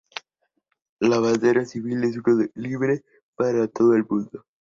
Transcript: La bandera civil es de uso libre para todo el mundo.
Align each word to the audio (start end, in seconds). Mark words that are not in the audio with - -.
La 0.99 1.19
bandera 1.19 1.63
civil 1.63 2.03
es 2.05 2.13
de 2.15 2.19
uso 2.21 2.49
libre 2.55 3.03
para 3.35 3.67
todo 3.67 3.93
el 3.95 4.03
mundo. 4.09 4.45